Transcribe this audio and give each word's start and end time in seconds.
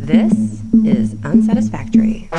This 0.00 0.62
is 0.82 1.14
Unsatisfactory. 1.24 2.29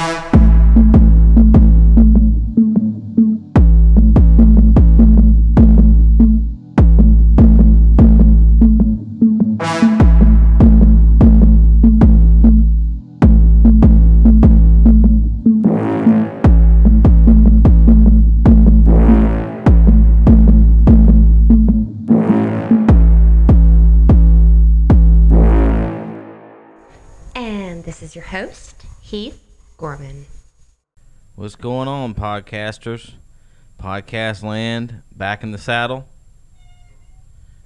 This 28.01 28.09
is 28.09 28.15
your 28.15 28.25
host, 28.25 28.83
Heath 28.99 29.39
Gorman. 29.77 30.25
What's 31.35 31.55
going 31.55 31.87
on, 31.87 32.15
podcasters? 32.15 33.11
Podcast 33.79 34.41
land, 34.41 35.03
back 35.15 35.43
in 35.43 35.51
the 35.51 35.59
saddle. 35.59 36.07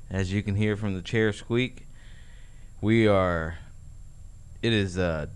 As 0.10 0.34
you 0.34 0.44
can 0.44 0.56
hear 0.56 0.76
from 0.76 0.94
the 0.94 1.02
chair 1.02 1.32
squeak, 1.32 1.88
we 2.82 3.08
are. 3.08 3.60
It 4.62 4.74
is 4.74 4.98
uh, 4.98 5.28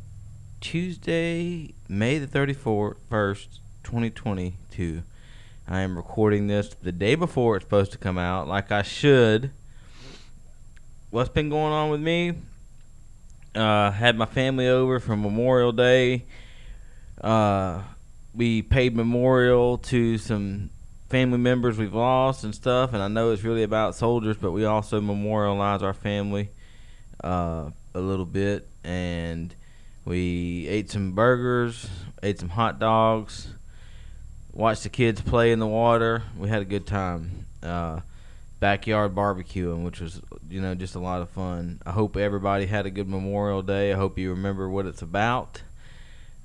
Tuesday, 0.60 1.74
May 1.88 2.18
the 2.18 2.28
34th, 2.28 2.98
1st, 3.10 3.48
2022. 3.86 5.04
I 5.66 5.80
am 5.80 5.96
recording 5.96 6.48
this 6.48 6.76
the 6.82 6.92
day 6.92 7.16
before 7.16 7.56
it's 7.56 7.64
supposed 7.64 7.94
to 7.94 7.98
come 7.98 8.18
out, 8.18 8.50
like 8.50 8.70
I 8.70 8.82
should. 8.82 9.52
What's 11.10 11.30
been 11.30 11.48
going 11.48 11.72
on 11.72 11.90
with 11.90 12.02
me? 12.02 12.34
Uh, 13.56 13.92
had 13.92 14.16
my 14.16 14.26
family 14.26 14.68
over 14.68 15.00
for 15.00 15.16
Memorial 15.16 15.72
Day. 15.72 16.26
Uh, 17.20 17.82
we 18.34 18.62
paid 18.62 18.96
memorial 18.96 19.78
to 19.80 20.18
some 20.18 20.70
family 21.10 21.40
members 21.40 21.78
we've 21.78 21.94
lost 21.94 22.44
and 22.44 22.54
stuff. 22.54 22.94
And 22.94 23.02
I 23.02 23.08
know 23.08 23.32
it's 23.32 23.44
really 23.44 23.64
about 23.64 23.96
soldiers, 23.96 24.38
but 24.38 24.52
we 24.52 24.66
also 24.66 25.02
memorialize 25.02 25.82
our 25.82 25.94
family 25.94 26.50
uh, 27.24 27.72
a 27.94 28.00
little 28.00 28.26
bit. 28.26 28.68
And 28.84 29.54
we 30.06 30.68
ate 30.68 30.92
some 30.92 31.14
burgers, 31.14 31.90
ate 32.22 32.40
some 32.40 32.50
hot 32.50 32.80
dogs, 32.80 33.50
watched 34.54 34.84
the 34.84 34.90
kids 34.90 35.22
play 35.22 35.52
in 35.52 35.60
the 35.60 35.68
water. 35.68 36.24
We 36.38 36.50
had 36.50 36.62
a 36.62 36.66
good 36.66 36.86
time. 36.86 37.46
Uh, 37.62 38.02
backyard 38.60 39.16
barbecuing, 39.16 39.84
which 39.84 40.02
was 40.02 40.22
you 40.50 40.62
know 40.62 40.76
just 40.76 40.96
a 40.96 41.00
lot 41.00 41.22
of 41.22 41.30
fun. 41.30 41.82
I 41.86 41.92
hope 41.92 42.18
everybody 42.18 42.66
had 42.66 42.86
a 42.86 42.90
good 42.90 43.08
Memorial 43.08 43.62
Day. 43.62 43.94
I 43.94 43.96
hope 43.96 44.18
you 44.18 44.32
remember 44.32 44.70
what 44.70 44.86
it's 44.86 45.02
about. 45.02 45.62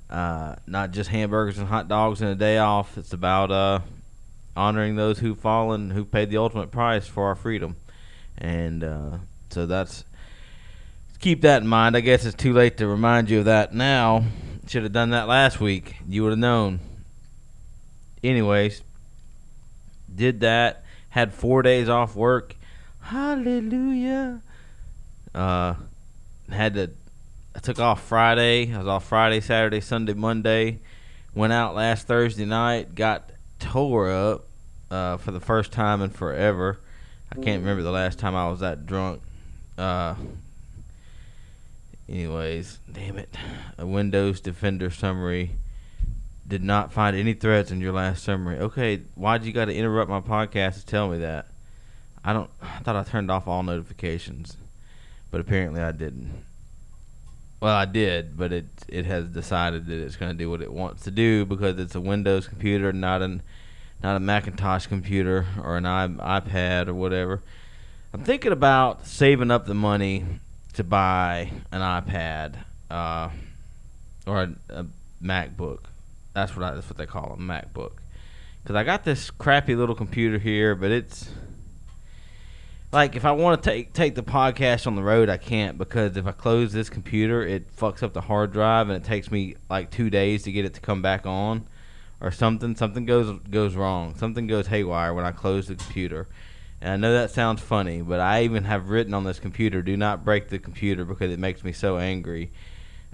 Uh, 0.09 0.57
not 0.67 0.93
just 0.93 1.11
hamburgers 1.11 1.59
and 1.59 1.67
hot 1.67 1.89
dogs 1.89 2.21
and 2.21 2.31
a 2.31 2.35
day 2.35 2.59
off. 2.59 2.97
It's 2.97 3.13
about 3.13 3.51
uh, 3.51 3.81
honoring 4.57 4.97
those 4.97 5.19
who've 5.19 5.39
fallen, 5.39 5.91
who 5.91 6.05
paid 6.05 6.31
the 6.31 6.37
ultimate 6.37 6.71
price 6.71 7.07
for 7.07 7.27
our 7.27 7.35
freedom, 7.35 7.77
and 8.39 8.85
uh, 8.85 9.19
so 9.51 9.67
that's 9.67 10.05
keep 11.19 11.41
that 11.43 11.63
in 11.63 11.69
mind. 11.69 11.97
I 11.97 12.01
guess 12.01 12.25
it's 12.25 12.37
too 12.37 12.53
late 12.53 12.77
to 12.79 12.87
remind 12.87 13.31
you 13.31 13.41
of 13.41 13.45
that 13.47 13.75
now. 13.75 14.25
Should 14.67 14.85
have 14.85 14.93
done 14.93 15.11
that 15.11 15.29
last 15.29 15.61
week. 15.61 15.97
You 16.09 16.23
would 16.23 16.31
have 16.31 16.39
known. 16.39 16.81
Anyways, 18.23 18.81
did 20.15 20.41
that 20.41 20.84
had 21.15 21.33
four 21.33 21.63
days 21.63 21.89
off 21.89 22.17
work. 22.17 22.57
Hallelujah. 23.01 24.41
Uh, 25.33 25.75
had 26.51 26.75
to. 26.75 26.91
I 27.55 27.61
took 27.61 27.79
off 27.79 28.03
Friday. 28.03 28.75
I 28.75 28.79
was 28.79 28.89
off 28.89 29.07
Friday, 29.07 29.41
Saturday, 29.41 29.81
Sunday, 29.81 30.15
Monday. 30.15 30.81
Went 31.33 31.53
out 31.53 31.77
last 31.77 32.09
Thursday 32.09 32.45
night. 32.45 32.97
Got 32.97 33.31
tore 33.61 34.11
up 34.11 34.47
uh, 34.91 35.17
for 35.19 35.31
the 35.31 35.39
first 35.39 35.71
time 35.71 36.03
in 36.03 36.11
forever. 36.11 36.81
I 37.31 37.37
can't 37.37 37.61
remember 37.61 37.85
the 37.85 37.93
last 37.93 38.19
time 38.19 38.35
I 38.35 38.51
was 38.51 38.59
that 38.59 38.85
drunk. 38.85 39.23
Uh, 39.79 40.17
anyways, 42.09 42.81
damn 42.93 43.19
it. 43.19 43.33
A 43.79 43.87
Windows 43.87 44.41
Defender 44.41 44.91
summary 44.91 45.53
did 46.47 46.63
not 46.63 46.93
find 46.93 47.17
any 47.17 47.33
threats 47.33 47.71
in 47.71 47.81
your 47.81 47.93
last 47.93 48.23
summary. 48.23 48.59
Okay, 48.59 49.03
why'd 49.15 49.45
you 49.45 49.53
got 49.53 49.67
to 49.67 49.75
interrupt 49.75 50.11
my 50.11 50.21
podcast 50.21 50.81
to 50.81 50.87
tell 50.87 51.09
me 51.09 51.19
that? 51.19 51.47
I 52.25 52.33
don't. 52.33 52.51
I 52.63 52.79
thought 52.81 52.97
I 52.97 53.03
turned 53.03 53.31
off 53.31 53.49
all 53.49 53.63
notifications, 53.63 54.57
but 55.31 55.41
apparently 55.41 55.81
I 55.81 55.93
didn't. 55.93 56.45
Well, 57.61 57.75
I 57.75 57.87
did, 57.87 58.37
but 58.37 58.53
it 58.53 58.67
it 58.89 59.07
has 59.07 59.27
decided 59.29 59.87
that 59.87 60.03
it's 60.03 60.17
going 60.17 60.33
to 60.33 60.37
do 60.37 60.51
what 60.51 60.61
it 60.61 60.73
wants 60.73 61.05
to 61.05 61.11
do 61.11 61.45
because 61.45 61.79
it's 61.79 61.95
a 61.95 62.01
Windows 62.01 62.47
computer, 62.47 62.93
not 62.93 63.23
an 63.23 63.43
not 64.03 64.17
a 64.17 64.21
Macintosh 64.21 64.87
computer 64.87 65.47
or 65.63 65.77
an 65.79 65.85
iPad 65.85 66.89
or 66.89 66.95
whatever. 66.95 67.43
I'm 68.13 68.23
thinking 68.23 68.53
about 68.53 69.07
saving 69.07 69.51
up 69.51 69.67
the 69.67 69.75
money 69.75 70.25
to 70.75 70.85
buy 70.85 71.51
an 71.73 71.81
iPad 71.81 72.57
uh, 72.91 73.31
or 74.27 74.43
a, 74.43 74.55
a 74.69 74.87
MacBook 75.23 75.81
that's 76.35 76.55
what 76.55 76.65
I, 76.65 76.75
that's 76.75 76.89
what 76.89 76.99
they 76.99 77.07
call 77.07 77.33
a 77.33 77.37
MacBook. 77.37 77.93
Because 78.63 78.77
I 78.77 78.85
got 78.85 79.05
this 79.05 79.31
crappy 79.31 79.75
little 79.75 79.95
computer 79.95 80.39
here, 80.39 80.75
but 80.75 80.91
it's 80.91 81.31
like 82.93 83.17
if 83.17 83.25
I 83.25 83.33
want 83.33 83.63
to 83.63 83.71
take 83.71 83.93
take 83.93 84.15
the 84.15 84.23
podcast 84.23 84.87
on 84.87 84.97
the 84.97 85.03
road, 85.03 85.29
I 85.29 85.37
can't 85.37 85.77
because 85.77 86.17
if 86.17 86.27
I 86.27 86.33
close 86.33 86.73
this 86.73 86.89
computer, 86.89 87.43
it 87.45 87.75
fucks 87.77 88.03
up 88.03 88.13
the 88.13 88.23
hard 88.23 88.53
drive 88.53 88.89
and 88.89 89.03
it 89.03 89.07
takes 89.07 89.31
me 89.31 89.57
like 89.69 89.91
two 89.91 90.11
days 90.11 90.45
to 90.45 90.53
get 90.53 90.65
it 90.65 90.75
to 90.75 90.81
come 90.81 91.03
back 91.03 91.27
on, 91.27 91.67
or 92.21 92.31
something. 92.31 92.75
Something 92.75 93.05
goes 93.05 93.39
goes 93.51 93.75
wrong. 93.75 94.15
Something 94.17 94.47
goes 94.47 94.69
haywire 94.69 95.13
when 95.13 95.25
I 95.25 95.33
close 95.33 95.69
the 95.69 95.75
computer. 95.75 96.27
And 96.81 96.93
I 96.93 96.97
know 96.97 97.15
that 97.15 97.31
sounds 97.31 97.61
funny, 97.61 98.03
but 98.03 98.21
I 98.21 98.45
even 98.45 98.65
have 98.65 98.91
written 98.91 99.15
on 99.15 99.25
this 99.25 99.39
computer, 99.39 99.83
"Do 99.83 99.97
not 99.97 100.25
break 100.25 100.49
the 100.49 100.59
computer" 100.59 101.05
because 101.05 101.31
it 101.31 101.39
makes 101.39 101.65
me 101.65 101.73
so 101.73 101.99
angry. 101.99 102.51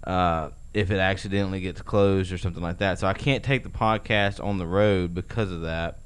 Uh, 0.04 0.50
if 0.72 0.91
it 0.91 0.98
accidentally 0.98 1.60
gets 1.60 1.82
closed 1.82 2.32
or 2.32 2.38
something 2.38 2.62
like 2.62 2.78
that. 2.78 2.98
So 2.98 3.06
I 3.06 3.12
can't 3.12 3.42
take 3.42 3.64
the 3.64 3.70
podcast 3.70 4.42
on 4.44 4.58
the 4.58 4.66
road 4.66 5.14
because 5.14 5.50
of 5.50 5.62
that. 5.62 5.98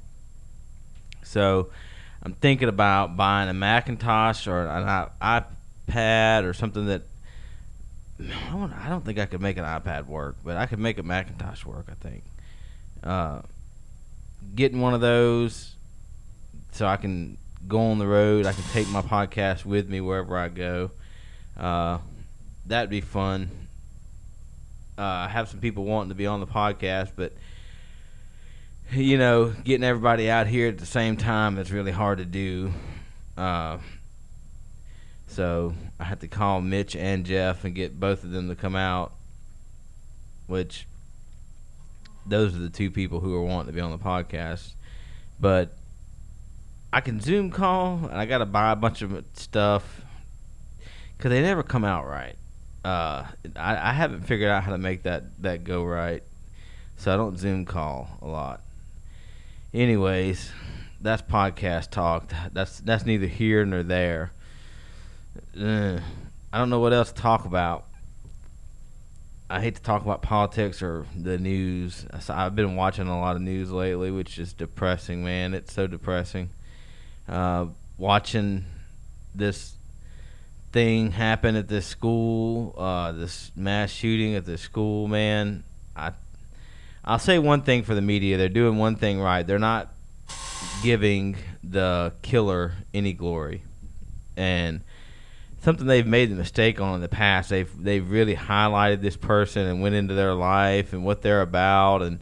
So 1.23 1.69
I'm 2.23 2.33
thinking 2.33 2.69
about 2.69 3.15
buying 3.15 3.49
a 3.49 3.53
Macintosh 3.53 4.47
or 4.47 4.65
an 4.65 5.09
iPad 5.21 6.43
or 6.43 6.53
something 6.53 6.87
that 6.87 7.03
I 8.19 8.87
don't 8.89 9.05
think 9.05 9.19
I 9.19 9.25
could 9.25 9.41
make 9.41 9.57
an 9.57 9.65
iPad 9.65 10.07
work, 10.07 10.37
but 10.43 10.57
I 10.57 10.65
could 10.65 10.79
make 10.79 10.97
a 10.97 11.03
Macintosh 11.03 11.65
work. 11.65 11.87
I 11.89 11.95
think 11.95 12.23
uh, 13.03 13.41
getting 14.55 14.81
one 14.81 14.93
of 14.93 15.01
those 15.01 15.75
so 16.71 16.87
I 16.87 16.97
can 16.97 17.37
go 17.67 17.79
on 17.91 17.99
the 17.99 18.07
road. 18.07 18.45
I 18.45 18.53
can 18.53 18.63
take 18.71 18.89
my 18.89 19.01
podcast 19.01 19.65
with 19.65 19.89
me 19.89 20.01
wherever 20.01 20.37
I 20.37 20.47
go. 20.47 20.91
Uh, 21.57 21.99
that'd 22.65 22.89
be 22.89 23.01
fun 23.01 23.49
uh, 24.97 25.27
have 25.27 25.49
some 25.49 25.59
people 25.59 25.83
wanting 25.83 26.09
to 26.09 26.15
be 26.15 26.25
on 26.25 26.39
the 26.39 26.47
podcast, 26.47 27.11
but 27.15 27.33
you 28.91 29.17
know, 29.17 29.53
getting 29.63 29.83
everybody 29.83 30.29
out 30.29 30.47
here 30.47 30.67
at 30.67 30.77
the 30.77 30.85
same 30.85 31.17
time 31.17 31.57
is 31.57 31.71
really 31.71 31.91
hard 31.91 32.19
to 32.19 32.25
do. 32.25 32.71
Uh, 33.37 33.77
so 35.27 35.73
I 35.99 36.03
had 36.05 36.21
to 36.21 36.27
call 36.27 36.61
Mitch 36.61 36.95
and 36.95 37.25
Jeff 37.25 37.65
and 37.65 37.73
get 37.75 37.99
both 37.99 38.23
of 38.23 38.31
them 38.31 38.47
to 38.49 38.55
come 38.55 38.75
out, 38.75 39.11
which 40.47 40.87
those 42.25 42.55
are 42.55 42.59
the 42.59 42.69
two 42.69 42.91
people 42.91 43.19
who 43.19 43.35
are 43.35 43.43
wanting 43.43 43.67
to 43.67 43.73
be 43.73 43.81
on 43.81 43.91
the 43.91 43.97
podcast. 43.97 44.73
But 45.39 45.73
I 46.93 47.01
can 47.01 47.19
Zoom 47.19 47.51
call, 47.51 48.05
and 48.05 48.17
I 48.17 48.25
got 48.25 48.37
to 48.37 48.45
buy 48.45 48.71
a 48.71 48.75
bunch 48.75 49.01
of 49.01 49.25
stuff 49.33 50.01
because 51.17 51.31
they 51.31 51.41
never 51.41 51.63
come 51.63 51.83
out 51.83 52.07
right 52.07 52.37
uh, 52.85 53.25
I, 53.55 53.89
I 53.89 53.93
haven't 53.93 54.27
figured 54.27 54.49
out 54.49 54.63
how 54.63 54.71
to 54.71 54.77
make 54.77 55.03
that, 55.03 55.23
that 55.41 55.63
go 55.63 55.83
right, 55.83 56.21
so 56.97 57.11
I 57.11 57.17
don't 57.17 57.39
Zoom 57.39 57.65
call 57.65 58.07
a 58.21 58.27
lot. 58.27 58.61
Anyways, 59.73 60.51
that's 61.01 61.23
podcast 61.23 61.89
talk. 61.89 62.31
That's 62.53 62.79
that's 62.81 63.03
neither 63.03 63.25
here 63.25 63.65
nor 63.65 63.81
there. 63.81 64.31
Uh, 65.59 65.99
I 66.53 66.57
don't 66.59 66.69
know 66.69 66.79
what 66.79 66.93
else 66.93 67.11
to 67.11 67.19
talk 67.19 67.45
about. 67.45 67.85
I 69.49 69.61
hate 69.61 69.75
to 69.75 69.81
talk 69.81 70.03
about 70.03 70.21
politics 70.21 70.83
or 70.83 71.07
the 71.19 71.39
news. 71.39 72.05
I've 72.29 72.55
been 72.55 72.75
watching 72.75 73.07
a 73.07 73.19
lot 73.19 73.35
of 73.35 73.41
news 73.41 73.71
lately, 73.71 74.11
which 74.11 74.37
is 74.37 74.53
depressing, 74.53 75.25
man. 75.25 75.55
It's 75.55 75.73
so 75.73 75.87
depressing. 75.87 76.49
Uh, 77.27 77.65
watching 77.97 78.65
this 79.33 79.74
thing 80.75 81.13
happened 81.13 81.55
at 81.55 81.69
this 81.69 81.85
school, 81.85 82.75
uh, 82.77 83.13
this 83.13 83.49
mass 83.55 83.89
shooting 83.89 84.35
at 84.35 84.45
this 84.45 84.59
school, 84.59 85.07
man, 85.07 85.63
I 85.95 86.11
I'll 87.05 87.17
say 87.17 87.39
one 87.39 87.61
thing 87.61 87.83
for 87.83 87.95
the 87.95 88.01
media. 88.01 88.37
They're 88.37 88.49
doing 88.49 88.77
one 88.77 88.97
thing 88.97 89.21
right. 89.21 89.47
They're 89.47 89.57
not 89.57 89.93
giving 90.83 91.37
the 91.63 92.11
killer 92.23 92.73
any 92.93 93.13
glory. 93.13 93.63
And 94.35 94.81
something 95.61 95.87
they've 95.87 96.05
made 96.05 96.29
the 96.29 96.35
mistake 96.35 96.81
on 96.81 96.95
in 96.95 97.01
the 97.01 97.07
past. 97.07 97.49
They've 97.49 97.71
they've 97.81 98.11
really 98.11 98.35
highlighted 98.35 98.99
this 98.99 99.15
person 99.15 99.65
and 99.65 99.81
went 99.81 99.95
into 99.95 100.13
their 100.13 100.33
life 100.33 100.91
and 100.91 101.05
what 101.05 101.21
they're 101.21 101.41
about 101.41 102.01
and 102.01 102.19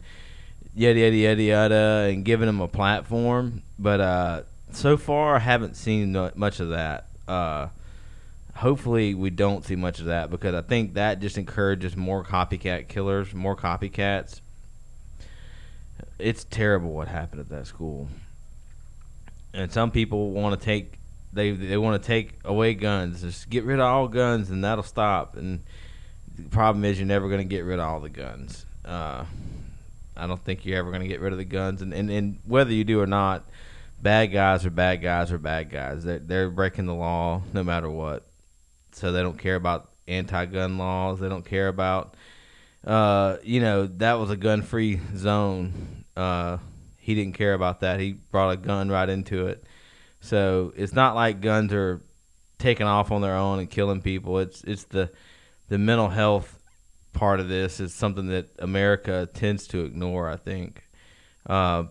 yada 0.76 1.00
yada 1.00 1.16
yada 1.16 1.42
yada 1.42 2.08
and 2.08 2.24
giving 2.24 2.46
them 2.46 2.60
a 2.60 2.68
platform. 2.68 3.62
But 3.80 4.00
uh, 4.00 4.42
so 4.70 4.96
far, 4.96 5.34
I 5.34 5.40
haven't 5.40 5.74
seen 5.74 6.12
much 6.36 6.60
of 6.60 6.68
that. 6.68 7.08
Uh, 7.26 7.68
hopefully, 8.56 9.14
we 9.14 9.30
don't 9.30 9.64
see 9.64 9.76
much 9.76 9.98
of 10.00 10.06
that 10.06 10.30
because 10.30 10.54
I 10.54 10.62
think 10.62 10.94
that 10.94 11.20
just 11.20 11.38
encourages 11.38 11.96
more 11.96 12.24
copycat 12.24 12.88
killers, 12.88 13.34
more 13.34 13.56
copycats. 13.56 14.40
It's 16.18 16.44
terrible 16.44 16.92
what 16.92 17.08
happened 17.08 17.40
at 17.40 17.48
that 17.48 17.66
school, 17.66 18.08
and 19.52 19.72
some 19.72 19.90
people 19.90 20.30
want 20.30 20.58
to 20.58 20.64
take 20.64 20.98
they 21.32 21.50
they 21.50 21.76
want 21.76 22.00
to 22.00 22.06
take 22.06 22.38
away 22.44 22.74
guns, 22.74 23.20
just 23.20 23.50
get 23.50 23.64
rid 23.64 23.80
of 23.80 23.86
all 23.86 24.08
guns, 24.08 24.50
and 24.50 24.64
that'll 24.64 24.84
stop. 24.84 25.36
And 25.36 25.60
the 26.36 26.48
problem 26.48 26.84
is, 26.84 26.98
you're 26.98 27.06
never 27.06 27.28
going 27.28 27.40
to 27.40 27.44
get 27.44 27.64
rid 27.64 27.78
of 27.78 27.84
all 27.84 28.00
the 28.00 28.08
guns. 28.08 28.64
Uh, 28.84 29.24
I 30.16 30.26
don't 30.26 30.42
think 30.42 30.64
you're 30.64 30.78
ever 30.78 30.90
going 30.90 31.02
to 31.02 31.08
get 31.08 31.20
rid 31.20 31.32
of 31.32 31.38
the 31.38 31.44
guns, 31.44 31.82
and, 31.82 31.92
and 31.92 32.10
and 32.10 32.38
whether 32.46 32.72
you 32.72 32.84
do 32.84 33.00
or 33.00 33.06
not, 33.06 33.44
bad 34.00 34.26
guys 34.26 34.64
are 34.64 34.70
bad 34.70 35.02
guys 35.02 35.32
are 35.32 35.38
bad 35.38 35.70
guys. 35.70 36.04
They're 36.04 36.20
they're 36.20 36.50
breaking 36.50 36.86
the 36.86 36.94
law 36.94 37.42
no 37.52 37.64
matter 37.64 37.90
what. 37.90 38.24
So 38.94 39.12
they 39.12 39.22
don't 39.22 39.38
care 39.38 39.56
about 39.56 39.90
anti-gun 40.06 40.78
laws. 40.78 41.20
They 41.20 41.28
don't 41.28 41.44
care 41.44 41.68
about, 41.68 42.14
uh, 42.86 43.36
you 43.42 43.60
know, 43.60 43.86
that 43.86 44.14
was 44.14 44.30
a 44.30 44.36
gun-free 44.36 45.00
zone. 45.16 46.04
Uh, 46.16 46.58
he 46.98 47.14
didn't 47.14 47.34
care 47.34 47.54
about 47.54 47.80
that. 47.80 48.00
He 48.00 48.12
brought 48.12 48.50
a 48.50 48.56
gun 48.56 48.88
right 48.88 49.08
into 49.08 49.48
it. 49.48 49.64
So 50.20 50.72
it's 50.76 50.94
not 50.94 51.14
like 51.14 51.42
guns 51.42 51.72
are 51.72 52.00
taking 52.58 52.86
off 52.86 53.12
on 53.12 53.20
their 53.20 53.36
own 53.36 53.58
and 53.58 53.70
killing 53.70 54.00
people. 54.00 54.38
It's 54.38 54.64
it's 54.64 54.84
the 54.84 55.10
the 55.68 55.76
mental 55.76 56.08
health 56.08 56.58
part 57.12 57.40
of 57.40 57.48
this 57.48 57.78
is 57.78 57.92
something 57.92 58.28
that 58.28 58.48
America 58.58 59.28
tends 59.34 59.66
to 59.68 59.84
ignore. 59.84 60.30
I 60.30 60.36
think. 60.36 60.82
Uh, 61.44 61.84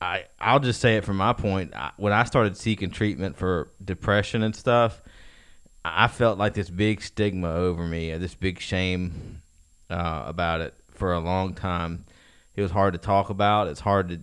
I 0.00 0.24
I'll 0.40 0.60
just 0.60 0.80
say 0.80 0.96
it 0.96 1.04
from 1.04 1.18
my 1.18 1.34
point. 1.34 1.74
I, 1.74 1.90
when 1.98 2.12
I 2.14 2.24
started 2.24 2.56
seeking 2.56 2.90
treatment 2.90 3.36
for 3.36 3.70
depression 3.84 4.42
and 4.42 4.56
stuff, 4.56 5.02
I 5.94 6.08
felt 6.08 6.38
like 6.38 6.54
this 6.54 6.70
big 6.70 7.02
stigma 7.02 7.52
over 7.52 7.84
me, 7.84 8.16
this 8.16 8.34
big 8.34 8.60
shame 8.60 9.42
uh, 9.90 10.24
about 10.26 10.60
it 10.60 10.74
for 10.92 11.12
a 11.12 11.20
long 11.20 11.54
time. 11.54 12.04
It 12.56 12.62
was 12.62 12.70
hard 12.70 12.94
to 12.94 12.98
talk 12.98 13.30
about. 13.30 13.68
It's 13.68 13.80
hard 13.80 14.08
to, 14.08 14.20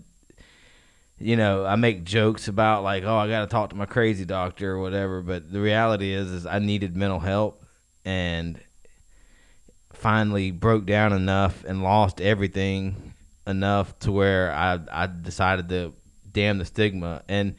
you 1.20 1.36
know, 1.36 1.66
I 1.66 1.76
make 1.76 2.04
jokes 2.04 2.48
about 2.48 2.84
like, 2.84 3.04
oh, 3.04 3.18
I 3.18 3.28
got 3.28 3.42
to 3.42 3.48
talk 3.48 3.70
to 3.70 3.76
my 3.76 3.86
crazy 3.86 4.26
doctor 4.26 4.74
or 4.74 4.82
whatever. 4.82 5.22
But 5.22 5.52
the 5.52 5.62
reality 5.62 6.14
is, 6.14 6.30
is 6.32 6.46
I 6.46 6.60
needed 6.60 6.96
mental 6.96 7.20
help, 7.20 7.64
and 8.04 8.60
finally 9.94 10.52
broke 10.52 10.86
down 10.86 11.14
enough 11.14 11.64
and 11.64 11.82
lost 11.82 12.20
everything 12.20 13.14
enough 13.48 13.98
to 14.00 14.12
where 14.12 14.52
I 14.52 14.80
I 14.92 15.08
decided 15.08 15.70
to 15.70 15.94
damn 16.32 16.58
the 16.58 16.66
stigma 16.66 17.24
and 17.30 17.56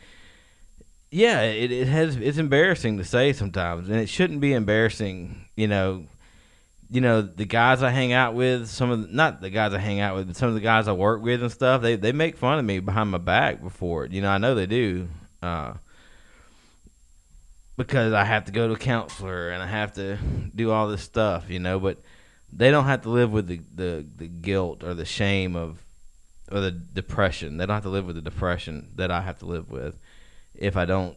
yeah 1.10 1.42
it, 1.42 1.70
it 1.70 1.88
has 1.88 2.16
it's 2.16 2.38
embarrassing 2.38 2.98
to 2.98 3.04
say 3.04 3.32
sometimes 3.32 3.88
and 3.88 3.98
it 3.98 4.08
shouldn't 4.08 4.40
be 4.40 4.52
embarrassing 4.52 5.46
you 5.56 5.68
know 5.68 6.04
you 6.90 7.00
know 7.00 7.22
the 7.22 7.44
guys 7.44 7.82
I 7.82 7.90
hang 7.90 8.12
out 8.12 8.34
with 8.34 8.68
some 8.68 8.90
of 8.90 9.02
the, 9.02 9.08
not 9.14 9.40
the 9.40 9.50
guys 9.50 9.72
I 9.72 9.78
hang 9.78 10.00
out 10.00 10.16
with 10.16 10.28
but 10.28 10.36
some 10.36 10.48
of 10.48 10.54
the 10.54 10.60
guys 10.60 10.88
I 10.88 10.92
work 10.92 11.22
with 11.22 11.42
and 11.42 11.50
stuff 11.50 11.82
they 11.82 11.96
they 11.96 12.12
make 12.12 12.36
fun 12.36 12.58
of 12.58 12.64
me 12.64 12.80
behind 12.80 13.10
my 13.10 13.18
back 13.18 13.62
before 13.62 14.06
you 14.06 14.20
know 14.20 14.30
I 14.30 14.38
know 14.38 14.54
they 14.54 14.66
do 14.66 15.08
uh 15.42 15.74
because 17.76 18.12
I 18.12 18.24
have 18.24 18.46
to 18.46 18.52
go 18.52 18.68
to 18.68 18.74
a 18.74 18.78
counselor 18.78 19.50
and 19.50 19.62
I 19.62 19.66
have 19.66 19.92
to 19.94 20.16
do 20.54 20.70
all 20.70 20.88
this 20.88 21.02
stuff 21.02 21.50
you 21.50 21.58
know 21.58 21.78
but 21.78 21.98
they 22.52 22.70
don't 22.70 22.84
have 22.84 23.02
to 23.02 23.10
live 23.10 23.32
with 23.32 23.48
the, 23.48 23.60
the, 23.74 24.06
the 24.16 24.28
guilt 24.28 24.82
or 24.82 24.94
the 24.94 25.04
shame 25.04 25.56
of 25.56 25.82
or 26.50 26.60
the 26.60 26.70
depression. 26.70 27.56
They 27.56 27.66
don't 27.66 27.74
have 27.74 27.82
to 27.82 27.90
live 27.90 28.06
with 28.06 28.16
the 28.16 28.22
depression 28.22 28.90
that 28.94 29.10
I 29.10 29.20
have 29.20 29.38
to 29.38 29.46
live 29.46 29.70
with 29.70 29.98
if 30.58 30.76
I 30.76 30.84
don't 30.84 31.16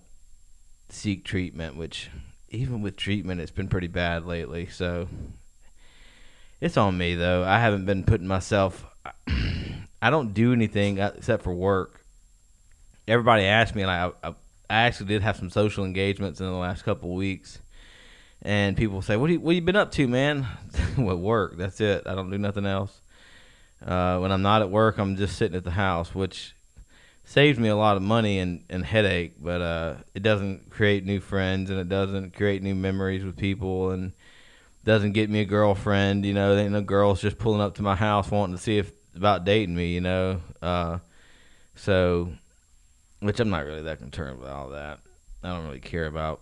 seek 0.89 1.23
treatment, 1.23 1.75
which 1.75 2.09
even 2.49 2.81
with 2.81 2.95
treatment 2.95 3.41
it's 3.41 3.51
been 3.51 3.67
pretty 3.67 3.87
bad 3.87 4.25
lately. 4.25 4.67
So 4.67 5.07
it's 6.61 6.77
on 6.77 6.97
me 6.97 7.15
though. 7.15 7.43
I 7.43 7.59
haven't 7.59 7.85
been 7.85 8.03
putting 8.03 8.27
myself 8.27 8.85
I 10.01 10.09
don't 10.09 10.33
do 10.33 10.53
anything 10.53 10.97
except 10.97 11.43
for 11.43 11.53
work. 11.53 12.01
Everybody 13.07 13.43
asked 13.43 13.75
me 13.75 13.81
and 13.81 13.91
I 13.91 14.11
I, 14.23 14.33
actually 14.69 15.07
did 15.07 15.23
have 15.23 15.35
some 15.35 15.49
social 15.49 15.83
engagements 15.83 16.39
in 16.39 16.45
the 16.45 16.51
last 16.51 16.83
couple 16.83 17.13
weeks 17.15 17.59
and 18.41 18.77
people 18.77 19.01
say, 19.01 19.17
"What 19.17 19.27
do 19.27 19.33
you, 19.33 19.39
what 19.39 19.55
you 19.55 19.61
been 19.61 19.75
up 19.75 19.91
to, 19.93 20.07
man?" 20.07 20.47
well, 20.97 21.17
work. 21.17 21.57
That's 21.57 21.81
it. 21.81 22.03
I 22.05 22.15
don't 22.15 22.29
do 22.29 22.37
nothing 22.37 22.65
else. 22.65 23.01
Uh, 23.85 24.19
when 24.19 24.31
I'm 24.31 24.41
not 24.41 24.61
at 24.61 24.69
work, 24.69 24.97
I'm 24.97 25.15
just 25.15 25.37
sitting 25.37 25.57
at 25.57 25.63
the 25.63 25.71
house, 25.71 26.13
which 26.13 26.53
saves 27.29 27.59
me 27.59 27.69
a 27.69 27.75
lot 27.75 27.95
of 27.95 28.01
money 28.01 28.39
and, 28.39 28.63
and 28.71 28.83
headache. 28.83 29.35
But 29.39 29.61
uh, 29.61 29.95
it 30.15 30.23
doesn't 30.23 30.71
create 30.71 31.05
new 31.05 31.19
friends, 31.19 31.69
and 31.69 31.79
it 31.79 31.87
doesn't 31.87 32.35
create 32.35 32.63
new 32.63 32.73
memories 32.73 33.23
with 33.23 33.37
people, 33.37 33.91
and 33.91 34.13
doesn't 34.83 35.11
get 35.11 35.29
me 35.29 35.41
a 35.41 35.45
girlfriend. 35.45 36.25
You 36.25 36.33
know, 36.33 36.57
ain't 36.57 36.71
no 36.71 36.81
girls 36.81 37.21
just 37.21 37.37
pulling 37.37 37.61
up 37.61 37.75
to 37.75 37.83
my 37.83 37.95
house 37.95 38.31
wanting 38.31 38.55
to 38.55 38.61
see 38.61 38.79
if 38.79 38.91
about 39.15 39.45
dating 39.45 39.75
me. 39.75 39.93
You 39.93 40.01
know, 40.01 40.41
uh, 40.61 40.97
so 41.75 42.31
which 43.19 43.39
I'm 43.39 43.51
not 43.51 43.65
really 43.65 43.83
that 43.83 43.99
concerned 43.99 44.39
with 44.39 44.49
all 44.49 44.69
that. 44.69 44.99
I 45.43 45.49
don't 45.49 45.65
really 45.65 45.79
care 45.79 46.07
about 46.07 46.41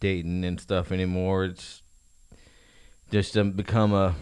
dating 0.00 0.44
and 0.44 0.60
stuff 0.60 0.92
anymore. 0.92 1.46
It's 1.46 1.80
just 3.10 3.34
um, 3.38 3.52
become 3.52 3.94
a 3.94 4.14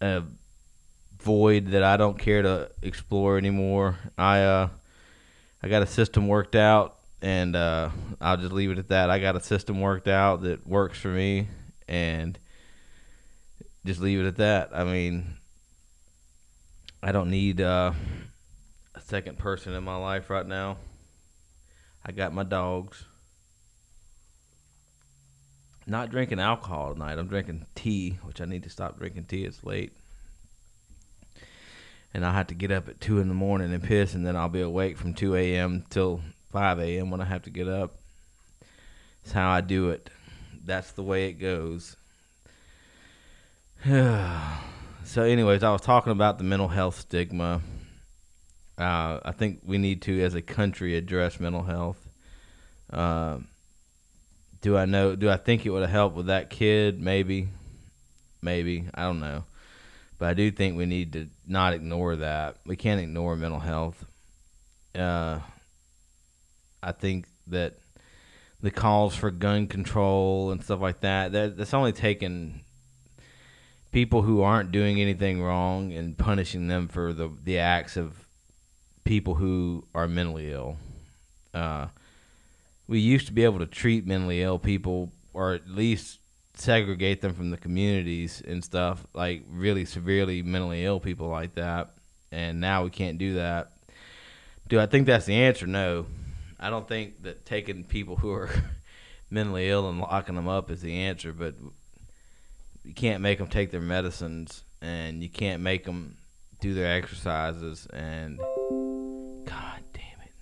a 0.00 0.24
void 1.20 1.68
that 1.68 1.84
I 1.84 1.96
don't 1.96 2.18
care 2.18 2.42
to 2.42 2.72
explore 2.82 3.38
anymore. 3.38 3.98
I 4.18 4.40
uh 4.40 4.68
I 5.62 5.68
got 5.68 5.82
a 5.82 5.86
system 5.86 6.26
worked 6.26 6.56
out 6.56 6.96
and 7.20 7.54
uh 7.54 7.90
I'll 8.20 8.36
just 8.36 8.52
leave 8.52 8.70
it 8.70 8.78
at 8.78 8.88
that. 8.88 9.10
I 9.10 9.18
got 9.18 9.36
a 9.36 9.40
system 9.40 9.80
worked 9.80 10.08
out 10.08 10.42
that 10.42 10.66
works 10.66 10.98
for 10.98 11.08
me 11.08 11.48
and 11.86 12.38
just 13.86 14.00
leave 14.00 14.20
it 14.20 14.26
at 14.26 14.36
that. 14.36 14.70
I 14.74 14.84
mean 14.84 15.36
I 17.02 17.12
don't 17.12 17.30
need 17.30 17.60
uh 17.60 17.92
a 18.94 19.00
second 19.00 19.38
person 19.38 19.72
in 19.74 19.84
my 19.84 19.96
life 19.96 20.30
right 20.30 20.46
now. 20.46 20.78
I 22.04 22.12
got 22.12 22.34
my 22.34 22.42
dogs 22.42 23.04
not 25.86 26.10
drinking 26.10 26.40
alcohol 26.40 26.92
tonight. 26.92 27.18
I'm 27.18 27.26
drinking 27.26 27.66
tea, 27.74 28.18
which 28.22 28.40
I 28.40 28.44
need 28.44 28.62
to 28.64 28.70
stop 28.70 28.98
drinking 28.98 29.24
tea. 29.24 29.44
It's 29.44 29.64
late. 29.64 29.92
And 32.14 32.26
I'll 32.26 32.32
have 32.32 32.48
to 32.48 32.54
get 32.54 32.70
up 32.70 32.88
at 32.88 33.00
2 33.00 33.20
in 33.20 33.28
the 33.28 33.34
morning 33.34 33.72
and 33.72 33.82
piss, 33.82 34.14
and 34.14 34.26
then 34.26 34.36
I'll 34.36 34.48
be 34.48 34.60
awake 34.60 34.98
from 34.98 35.14
2 35.14 35.34
a.m. 35.34 35.84
till 35.88 36.20
5 36.50 36.78
a.m. 36.78 37.10
when 37.10 37.20
I 37.20 37.24
have 37.24 37.42
to 37.44 37.50
get 37.50 37.68
up. 37.68 37.94
It's 39.22 39.32
how 39.32 39.50
I 39.50 39.60
do 39.60 39.90
it. 39.90 40.10
That's 40.64 40.92
the 40.92 41.02
way 41.02 41.28
it 41.28 41.34
goes. 41.34 41.96
so, 43.84 45.22
anyways, 45.22 45.62
I 45.62 45.72
was 45.72 45.80
talking 45.80 46.12
about 46.12 46.38
the 46.38 46.44
mental 46.44 46.68
health 46.68 47.00
stigma. 47.00 47.60
Uh, 48.78 49.20
I 49.24 49.32
think 49.32 49.60
we 49.64 49.78
need 49.78 50.02
to, 50.02 50.22
as 50.22 50.34
a 50.34 50.42
country, 50.42 50.96
address 50.96 51.40
mental 51.40 51.62
health. 51.62 52.08
Uh, 52.90 53.38
do 54.60 54.76
I 54.76 54.84
know? 54.84 55.16
Do 55.16 55.28
I 55.28 55.36
think 55.36 55.66
it 55.66 55.70
would 55.70 55.82
have 55.82 55.90
helped 55.90 56.16
with 56.16 56.26
that 56.26 56.50
kid? 56.50 57.00
Maybe, 57.00 57.48
maybe 58.40 58.86
I 58.94 59.02
don't 59.02 59.20
know, 59.20 59.44
but 60.18 60.28
I 60.28 60.34
do 60.34 60.50
think 60.50 60.76
we 60.76 60.86
need 60.86 61.12
to 61.14 61.28
not 61.46 61.74
ignore 61.74 62.16
that. 62.16 62.56
We 62.66 62.76
can't 62.76 63.00
ignore 63.00 63.36
mental 63.36 63.60
health. 63.60 64.04
Uh, 64.94 65.40
I 66.82 66.92
think 66.92 67.26
that 67.48 67.74
the 68.60 68.70
calls 68.70 69.14
for 69.14 69.30
gun 69.30 69.66
control 69.66 70.50
and 70.52 70.62
stuff 70.62 70.80
like 70.80 71.00
that, 71.00 71.32
that 71.32 71.56
that's 71.56 71.74
only 71.74 71.92
taken 71.92 72.60
people 73.90 74.22
who 74.22 74.42
aren't 74.42 74.72
doing 74.72 75.00
anything 75.00 75.42
wrong 75.42 75.92
and 75.92 76.16
punishing 76.16 76.68
them 76.68 76.88
for 76.88 77.12
the 77.12 77.30
the 77.44 77.58
acts 77.58 77.96
of 77.96 78.26
people 79.04 79.34
who 79.34 79.84
are 79.94 80.08
mentally 80.08 80.50
ill. 80.52 80.76
Uh, 81.52 81.88
we 82.86 82.98
used 82.98 83.26
to 83.26 83.32
be 83.32 83.44
able 83.44 83.58
to 83.58 83.66
treat 83.66 84.06
mentally 84.06 84.42
ill 84.42 84.58
people 84.58 85.12
or 85.34 85.52
at 85.52 85.68
least 85.68 86.18
segregate 86.54 87.20
them 87.20 87.34
from 87.34 87.50
the 87.50 87.56
communities 87.56 88.42
and 88.46 88.62
stuff 88.62 89.06
like 89.14 89.42
really 89.50 89.84
severely 89.84 90.42
mentally 90.42 90.84
ill 90.84 91.00
people 91.00 91.28
like 91.28 91.54
that 91.54 91.90
and 92.30 92.60
now 92.60 92.84
we 92.84 92.90
can't 92.90 93.18
do 93.18 93.34
that. 93.34 93.72
Do 94.68 94.78
i 94.80 94.86
think 94.86 95.06
that's 95.06 95.26
the 95.26 95.34
answer? 95.34 95.66
No. 95.66 96.06
I 96.60 96.70
don't 96.70 96.86
think 96.86 97.22
that 97.24 97.44
taking 97.44 97.84
people 97.84 98.16
who 98.16 98.30
are 98.32 98.50
mentally 99.30 99.68
ill 99.68 99.88
and 99.88 99.98
locking 99.98 100.34
them 100.34 100.48
up 100.48 100.70
is 100.70 100.82
the 100.82 100.94
answer 100.94 101.32
but 101.32 101.54
you 102.84 102.94
can't 102.94 103.22
make 103.22 103.38
them 103.38 103.48
take 103.48 103.70
their 103.70 103.80
medicines 103.80 104.62
and 104.80 105.22
you 105.22 105.28
can't 105.28 105.62
make 105.62 105.84
them 105.84 106.16
do 106.60 106.74
their 106.74 106.96
exercises 106.96 107.86
and 107.92 108.38
god 109.46 109.80
damn 109.92 110.20
it. 110.22 110.32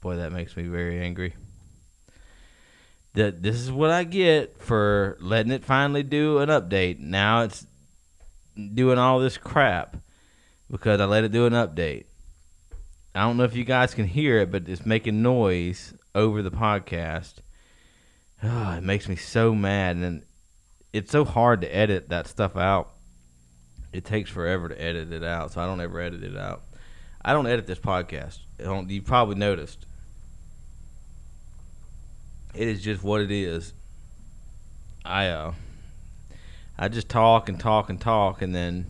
Boy 0.00 0.16
that 0.16 0.32
makes 0.32 0.56
me 0.56 0.64
very 0.64 0.98
angry 0.98 1.34
that 3.14 3.42
this 3.42 3.56
is 3.56 3.70
what 3.70 3.90
I 3.90 4.04
get 4.04 4.60
for 4.60 5.16
letting 5.20 5.52
it 5.52 5.64
finally 5.64 6.02
do 6.02 6.38
an 6.38 6.48
update. 6.48 6.98
Now 6.98 7.42
it's 7.42 7.66
doing 8.74 8.98
all 8.98 9.18
this 9.18 9.36
crap 9.36 9.96
because 10.70 11.00
I 11.00 11.04
let 11.04 11.24
it 11.24 11.32
do 11.32 11.46
an 11.46 11.52
update. 11.52 12.04
I 13.14 13.20
don't 13.20 13.36
know 13.36 13.44
if 13.44 13.54
you 13.54 13.64
guys 13.64 13.92
can 13.92 14.06
hear 14.06 14.38
it, 14.38 14.50
but 14.50 14.68
it's 14.68 14.86
making 14.86 15.22
noise 15.22 15.92
over 16.14 16.40
the 16.40 16.50
podcast. 16.50 17.34
Oh, 18.42 18.72
it 18.76 18.82
makes 18.82 19.08
me 19.08 19.16
so 19.16 19.54
mad, 19.54 19.96
and 19.96 20.22
it's 20.92 21.10
so 21.10 21.24
hard 21.24 21.60
to 21.60 21.74
edit 21.74 22.08
that 22.08 22.26
stuff 22.26 22.56
out. 22.56 22.90
It 23.92 24.06
takes 24.06 24.30
forever 24.30 24.70
to 24.70 24.82
edit 24.82 25.12
it 25.12 25.22
out, 25.22 25.52
so 25.52 25.60
I 25.60 25.66
don't 25.66 25.80
ever 25.82 26.00
edit 26.00 26.24
it 26.24 26.36
out. 26.36 26.62
I 27.22 27.34
don't 27.34 27.46
edit 27.46 27.66
this 27.66 27.78
podcast. 27.78 28.38
You 28.58 29.02
probably 29.02 29.34
noticed. 29.34 29.84
It 32.54 32.68
is 32.68 32.82
just 32.82 33.02
what 33.02 33.20
it 33.20 33.30
is. 33.30 33.72
I 35.04 35.28
uh, 35.28 35.54
I 36.78 36.88
just 36.88 37.08
talk 37.08 37.48
and 37.48 37.58
talk 37.58 37.90
and 37.90 38.00
talk, 38.00 38.42
and 38.42 38.54
then 38.54 38.86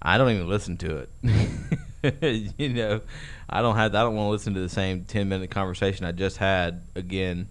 I 0.00 0.18
don't 0.18 0.30
even 0.30 0.48
listen 0.48 0.76
to 0.78 1.06
it. 1.22 2.52
you 2.58 2.68
know, 2.70 3.00
I 3.48 3.62
don't 3.62 3.76
have. 3.76 3.94
I 3.94 4.02
don't 4.02 4.14
want 4.14 4.26
to 4.26 4.30
listen 4.30 4.54
to 4.54 4.60
the 4.60 4.68
same 4.68 5.04
ten 5.04 5.28
minute 5.28 5.50
conversation 5.50 6.06
I 6.06 6.12
just 6.12 6.38
had 6.38 6.82
again. 6.94 7.48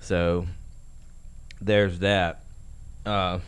So 0.00 0.46
there's 1.60 2.00
that. 2.00 2.42
Uh, 3.06 3.38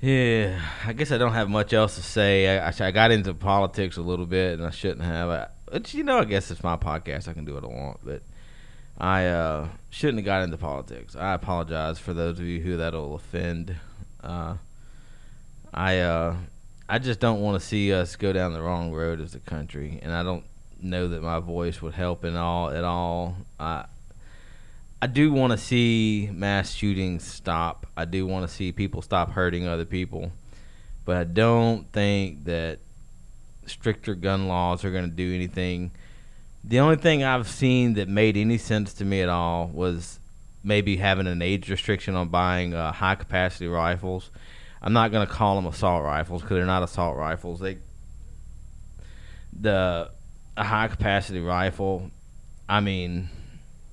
yeah, 0.00 0.60
I 0.86 0.92
guess 0.94 1.12
I 1.12 1.18
don't 1.18 1.34
have 1.34 1.50
much 1.50 1.72
else 1.72 1.96
to 1.96 2.02
say. 2.02 2.58
I, 2.58 2.72
I 2.80 2.90
got 2.90 3.10
into 3.10 3.34
politics 3.34 3.96
a 3.96 4.02
little 4.02 4.26
bit, 4.26 4.58
and 4.58 4.66
I 4.66 4.70
shouldn't 4.70 5.02
have. 5.02 5.50
But 5.66 5.92
you 5.92 6.04
know, 6.04 6.18
I 6.18 6.24
guess 6.24 6.50
it's 6.50 6.62
my 6.62 6.76
podcast. 6.76 7.28
I 7.28 7.34
can 7.34 7.44
do 7.44 7.54
what 7.54 7.64
I 7.64 7.68
want. 7.68 7.98
But 8.02 8.22
I 8.98 9.26
uh, 9.26 9.68
shouldn't 9.88 10.18
have 10.18 10.24
got 10.24 10.42
into 10.42 10.56
politics. 10.56 11.16
I 11.16 11.34
apologize 11.34 11.98
for 11.98 12.12
those 12.12 12.38
of 12.38 12.44
you 12.44 12.60
who 12.60 12.76
that'll 12.76 13.14
offend. 13.14 13.76
Uh, 14.22 14.56
I 15.72 16.00
uh, 16.00 16.36
I 16.88 16.98
just 16.98 17.20
don't 17.20 17.40
want 17.40 17.60
to 17.60 17.66
see 17.66 17.92
us 17.92 18.16
go 18.16 18.32
down 18.32 18.52
the 18.52 18.62
wrong 18.62 18.92
road 18.92 19.20
as 19.20 19.34
a 19.34 19.40
country, 19.40 20.00
and 20.02 20.12
I 20.12 20.22
don't 20.22 20.44
know 20.82 21.08
that 21.08 21.22
my 21.22 21.38
voice 21.38 21.80
would 21.82 21.94
help 21.94 22.24
in 22.24 22.36
all 22.36 22.70
at 22.70 22.84
all. 22.84 23.36
I 23.58 23.86
I 25.00 25.06
do 25.06 25.32
want 25.32 25.52
to 25.52 25.58
see 25.58 26.28
mass 26.32 26.72
shootings 26.72 27.24
stop. 27.24 27.86
I 27.96 28.04
do 28.04 28.26
want 28.26 28.46
to 28.46 28.54
see 28.54 28.70
people 28.72 29.00
stop 29.00 29.30
hurting 29.30 29.66
other 29.66 29.86
people, 29.86 30.32
but 31.06 31.16
I 31.16 31.24
don't 31.24 31.90
think 31.92 32.44
that 32.44 32.80
stricter 33.66 34.14
gun 34.14 34.48
laws 34.48 34.84
are 34.84 34.90
going 34.90 35.08
to 35.08 35.16
do 35.16 35.34
anything 35.34 35.92
the 36.64 36.80
only 36.80 36.96
thing 36.96 37.24
I've 37.24 37.48
seen 37.48 37.94
that 37.94 38.08
made 38.08 38.36
any 38.36 38.58
sense 38.58 38.92
to 38.94 39.04
me 39.04 39.22
at 39.22 39.28
all 39.28 39.68
was 39.68 40.18
maybe 40.62 40.96
having 40.96 41.26
an 41.26 41.42
age 41.42 41.70
restriction 41.70 42.14
on 42.14 42.28
buying 42.28 42.74
uh, 42.74 42.92
high 42.92 43.14
capacity 43.14 43.66
rifles. 43.66 44.30
I'm 44.82 44.92
not 44.92 45.10
going 45.10 45.26
to 45.26 45.32
call 45.32 45.56
them 45.56 45.66
assault 45.66 46.04
rifles 46.04 46.42
because 46.42 46.56
they're 46.56 46.66
not 46.66 46.82
assault 46.82 47.16
rifles. 47.16 47.60
They 47.60 47.78
the 49.58 50.10
a 50.56 50.64
high 50.64 50.88
capacity 50.88 51.40
rifle. 51.40 52.10
I 52.68 52.80
mean, 52.80 53.28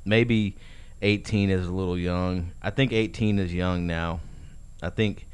maybe 0.06 0.56
18 1.02 1.50
is 1.50 1.66
a 1.66 1.72
little 1.72 1.98
young. 1.98 2.52
I 2.62 2.70
think 2.70 2.92
18 2.92 3.40
is 3.40 3.54
young 3.54 3.88
now. 3.88 4.20
I 4.82 4.90
think 4.90 5.26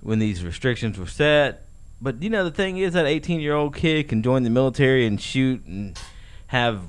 when 0.00 0.18
these 0.18 0.44
restrictions 0.44 0.98
were 0.98 1.06
set, 1.06 1.64
but 2.00 2.22
you 2.22 2.30
know 2.30 2.44
the 2.44 2.50
thing 2.50 2.78
is 2.78 2.92
that 2.92 3.06
18 3.06 3.40
year 3.40 3.54
old 3.54 3.74
kid 3.74 4.08
can 4.08 4.22
join 4.22 4.42
the 4.42 4.50
military 4.50 5.06
and 5.06 5.20
shoot 5.20 5.64
and 5.64 5.98
have 6.48 6.82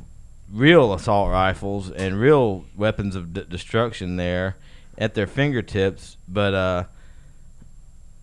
real 0.52 0.94
assault 0.94 1.30
rifles 1.30 1.92
and 1.92 2.20
real 2.20 2.66
weapons 2.76 3.16
of 3.16 3.34
d- 3.34 3.46
destruction 3.48 4.16
there 4.16 4.56
at 4.98 5.14
their 5.14 5.28
fingertips, 5.28 6.18
but 6.28 6.54
uh, 6.54 6.84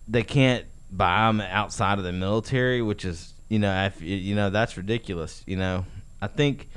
they 0.09 0.23
can't 0.23 0.64
buy 0.90 1.26
them 1.26 1.40
outside 1.40 1.99
of 1.99 2.05
the 2.05 2.12
military, 2.12 2.83
which 2.83 3.05
is 3.05 3.33
you 3.49 3.59
know 3.59 3.87
if, 3.87 4.02
you 4.02 4.35
know 4.35 4.50
that's 4.50 4.76
ridiculous. 4.76 5.43
You 5.47 5.57
know, 5.57 5.85
I 6.21 6.26
think 6.26 6.69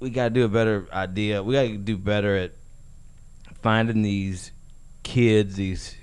we 0.00 0.10
got 0.10 0.24
to 0.24 0.30
do 0.30 0.44
a 0.44 0.48
better 0.48 0.86
idea. 0.92 1.42
We 1.42 1.54
got 1.54 1.62
to 1.62 1.78
do 1.78 1.96
better 1.96 2.36
at 2.36 2.52
finding 3.62 4.02
these 4.02 4.50
kids, 5.02 5.56
these 5.56 5.96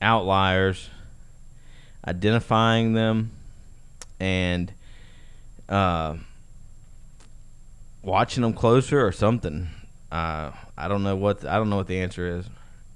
outliers, 0.00 0.90
identifying 2.06 2.92
them, 2.92 3.30
and 4.20 4.72
uh, 5.68 6.16
watching 8.02 8.42
them 8.42 8.52
closer 8.52 9.04
or 9.04 9.12
something. 9.12 9.68
Uh, 10.10 10.52
I 10.76 10.88
don't 10.88 11.02
know 11.02 11.16
what 11.16 11.44
I 11.44 11.56
don't 11.56 11.70
know 11.70 11.76
what 11.76 11.86
the 11.86 11.98
answer 12.00 12.38
is. 12.38 12.46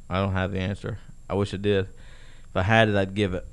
I 0.09 0.21
don't 0.21 0.33
have 0.33 0.53
the 0.53 0.61
answer. 0.61 0.99
I 1.29 1.35
wish 1.35 1.53
I 1.53 1.59
did. 1.59 1.87
If 1.87 2.57
I 2.57 2.63
had 2.63 2.89
it, 2.89 2.97
I'd 2.97 3.15
give 3.15 3.35
it. 3.35 3.47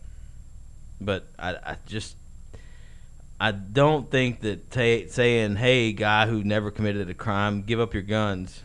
But 1.01 1.27
I, 1.38 1.55
I 1.55 1.77
just 1.86 2.15
I 3.39 3.51
don't 3.51 4.10
think 4.10 4.41
that 4.41 4.72
t- 4.72 5.07
saying, 5.10 5.57
"Hey, 5.57 5.91
guy 5.91 6.27
who 6.27 6.43
never 6.43 6.72
committed 6.72 7.10
a 7.10 7.13
crime, 7.13 7.63
give 7.63 7.79
up 7.79 7.93
your 7.93 8.03
guns." 8.03 8.62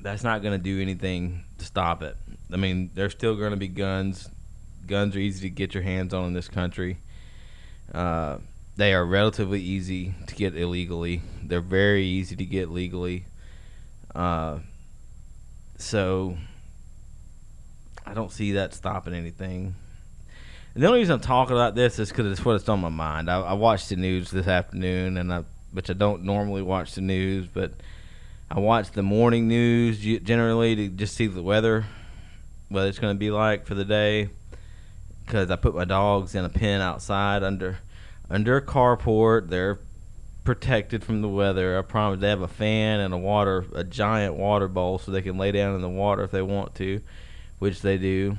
That's 0.00 0.24
not 0.24 0.42
going 0.42 0.58
to 0.58 0.62
do 0.62 0.82
anything 0.82 1.44
to 1.58 1.64
stop 1.64 2.02
it. 2.02 2.16
I 2.52 2.56
mean, 2.56 2.90
there's 2.94 3.12
still 3.12 3.36
going 3.36 3.52
to 3.52 3.56
be 3.56 3.68
guns. 3.68 4.28
Guns 4.86 5.14
are 5.14 5.20
easy 5.20 5.48
to 5.48 5.54
get 5.54 5.74
your 5.74 5.84
hands 5.84 6.12
on 6.12 6.26
in 6.26 6.32
this 6.34 6.48
country. 6.48 6.98
Uh, 7.92 8.38
they 8.76 8.94
are 8.94 9.04
relatively 9.04 9.60
easy 9.60 10.14
to 10.26 10.34
get 10.34 10.56
illegally. 10.56 11.20
They're 11.44 11.60
very 11.60 12.04
easy 12.04 12.36
to 12.36 12.44
get 12.44 12.70
legally. 12.70 13.26
Uh, 14.14 14.60
so 15.76 16.36
I 18.06 18.14
don't 18.14 18.32
see 18.32 18.52
that 18.52 18.72
stopping 18.72 19.14
anything. 19.14 19.74
And 20.74 20.82
the 20.82 20.86
only 20.86 21.00
reason 21.00 21.14
I'm 21.14 21.20
talking 21.20 21.54
about 21.54 21.74
this 21.74 21.98
is 21.98 22.08
because 22.08 22.26
it's 22.26 22.44
what's 22.44 22.68
on 22.68 22.80
my 22.80 22.88
mind. 22.88 23.30
I, 23.30 23.40
I, 23.40 23.52
watched 23.52 23.90
the 23.90 23.96
news 23.96 24.30
this 24.30 24.48
afternoon, 24.48 25.18
and 25.18 25.32
I, 25.32 25.44
which 25.72 25.90
I 25.90 25.92
don't 25.92 26.24
normally 26.24 26.62
watch 26.62 26.94
the 26.94 27.02
news, 27.02 27.46
but 27.46 27.72
I 28.50 28.58
watch 28.58 28.90
the 28.92 29.02
morning 29.02 29.48
news 29.48 29.98
generally 29.98 30.74
to 30.76 30.88
just 30.88 31.14
see 31.14 31.26
the 31.26 31.42
weather, 31.42 31.84
what 32.70 32.86
it's 32.86 32.98
going 32.98 33.14
to 33.14 33.18
be 33.18 33.30
like 33.30 33.66
for 33.66 33.74
the 33.74 33.84
day 33.84 34.30
because 35.32 35.50
I 35.50 35.56
put 35.56 35.74
my 35.74 35.86
dogs 35.86 36.34
in 36.34 36.44
a 36.44 36.50
pen 36.50 36.82
outside 36.82 37.42
under 37.42 37.78
under 38.28 38.58
a 38.58 38.62
carport. 38.62 39.48
They're 39.48 39.78
protected 40.44 41.02
from 41.02 41.22
the 41.22 41.28
weather. 41.28 41.78
I 41.78 41.82
promise 41.82 42.20
they 42.20 42.28
have 42.28 42.42
a 42.42 42.48
fan 42.48 43.00
and 43.00 43.14
a 43.14 43.16
water 43.16 43.64
a 43.74 43.82
giant 43.82 44.34
water 44.34 44.68
bowl 44.68 44.98
so 44.98 45.10
they 45.10 45.22
can 45.22 45.38
lay 45.38 45.50
down 45.50 45.74
in 45.74 45.80
the 45.80 45.88
water 45.88 46.22
if 46.22 46.30
they 46.30 46.42
want 46.42 46.74
to, 46.76 47.00
which 47.60 47.80
they 47.80 47.96
do. 47.96 48.36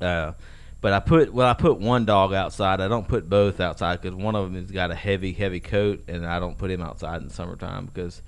Uh, 0.00 0.32
but 0.80 0.92
I 0.92 0.98
put 0.98 1.32
well 1.32 1.48
I 1.48 1.54
put 1.54 1.78
one 1.78 2.04
dog 2.04 2.32
outside. 2.32 2.80
I 2.80 2.88
don't 2.88 3.06
put 3.06 3.30
both 3.30 3.60
outside 3.60 4.02
because 4.02 4.16
one 4.16 4.34
of 4.34 4.46
them 4.46 4.60
has 4.60 4.72
got 4.72 4.90
a 4.90 4.96
heavy 4.96 5.32
heavy 5.32 5.60
coat, 5.60 6.02
and 6.08 6.26
I 6.26 6.40
don't 6.40 6.58
put 6.58 6.72
him 6.72 6.82
outside 6.82 7.20
in 7.20 7.28
the 7.28 7.34
summertime 7.34 7.86
because 7.86 8.20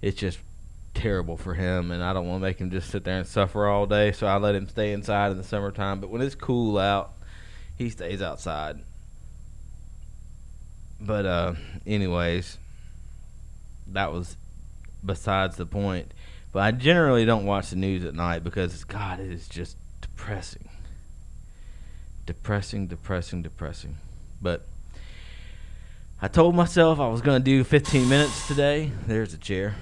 it's 0.00 0.18
just 0.18 0.38
terrible 0.96 1.36
for 1.36 1.54
him, 1.54 1.90
and 1.90 2.02
I 2.02 2.12
don't 2.12 2.26
want 2.26 2.40
to 2.40 2.42
make 2.42 2.58
him 2.58 2.70
just 2.70 2.90
sit 2.90 3.04
there 3.04 3.18
and 3.18 3.26
suffer 3.26 3.66
all 3.66 3.86
day. 3.86 4.12
So 4.12 4.26
I 4.26 4.38
let 4.38 4.54
him 4.54 4.68
stay 4.68 4.92
inside 4.92 5.30
in 5.30 5.38
the 5.38 5.44
summertime. 5.44 6.00
But 6.00 6.10
when 6.10 6.22
it's 6.22 6.34
cool 6.34 6.78
out, 6.78 7.12
he 7.76 7.90
stays 7.90 8.22
outside. 8.22 8.78
But 11.00 11.26
uh, 11.26 11.52
anyways, 11.86 12.58
that 13.88 14.12
was 14.12 14.36
besides 15.04 15.56
the 15.56 15.66
point. 15.66 16.12
But 16.52 16.62
I 16.62 16.70
generally 16.70 17.26
don't 17.26 17.44
watch 17.44 17.70
the 17.70 17.76
news 17.76 18.04
at 18.04 18.14
night 18.14 18.42
because 18.42 18.82
God, 18.84 19.20
it 19.20 19.30
is 19.30 19.46
just 19.46 19.76
depressing, 20.00 20.68
depressing, 22.24 22.86
depressing, 22.86 23.42
depressing. 23.42 23.96
But 24.40 24.66
I 26.22 26.28
told 26.28 26.54
myself 26.54 26.98
I 26.98 27.08
was 27.08 27.20
going 27.20 27.38
to 27.38 27.44
do 27.44 27.62
15 27.62 28.08
minutes 28.08 28.48
today. 28.48 28.90
There's 29.06 29.34
a 29.34 29.38
chair. 29.38 29.76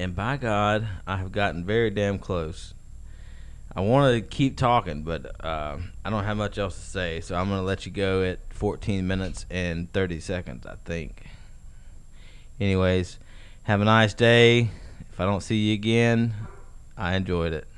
And 0.00 0.16
by 0.16 0.38
God, 0.38 0.88
I 1.06 1.18
have 1.18 1.30
gotten 1.30 1.62
very 1.62 1.90
damn 1.90 2.18
close. 2.18 2.72
I 3.76 3.82
want 3.82 4.14
to 4.14 4.22
keep 4.22 4.56
talking, 4.56 5.02
but 5.02 5.44
uh, 5.44 5.76
I 6.02 6.08
don't 6.08 6.24
have 6.24 6.38
much 6.38 6.56
else 6.56 6.74
to 6.74 6.80
say, 6.80 7.20
so 7.20 7.36
I'm 7.36 7.48
going 7.48 7.60
to 7.60 7.66
let 7.66 7.84
you 7.84 7.92
go 7.92 8.22
at 8.22 8.38
14 8.48 9.06
minutes 9.06 9.44
and 9.50 9.92
30 9.92 10.20
seconds, 10.20 10.64
I 10.64 10.76
think. 10.86 11.26
Anyways, 12.58 13.18
have 13.64 13.82
a 13.82 13.84
nice 13.84 14.14
day. 14.14 14.70
If 15.12 15.20
I 15.20 15.26
don't 15.26 15.42
see 15.42 15.56
you 15.56 15.74
again, 15.74 16.32
I 16.96 17.14
enjoyed 17.14 17.52
it. 17.52 17.68